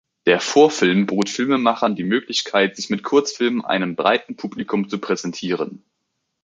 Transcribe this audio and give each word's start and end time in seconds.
Der 0.25 0.39
Vorfilm 0.39 1.05
bot 1.05 1.29
Filmemachern 1.29 1.95
die 1.95 2.03
Möglichkeit, 2.03 2.75
sich 2.75 2.89
mit 2.89 3.03
Kurzfilmen 3.03 3.63
einem 3.63 3.95
breiten 3.95 4.35
Publikum 4.35 4.89
zu 4.89 4.97
präsentieren. 4.97 5.83